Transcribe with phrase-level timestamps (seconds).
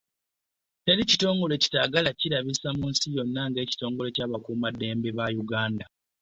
[0.83, 5.85] Teri kitongole kitaagala kirabisa mu nsi yonna nga kitongole ky'abakuuma ddembe ab'e Uganda.